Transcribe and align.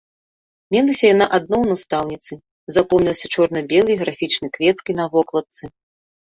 Мелася 0.75 1.05
яна 1.13 1.25
адно 1.37 1.55
ў 1.61 1.65
настаўніцы, 1.77 2.33
запомнілася 2.77 3.31
чорна-белай 3.37 3.95
графічнай 4.01 4.49
кветкай 4.57 4.93
на 5.03 5.07
вокладцы. 5.13 5.63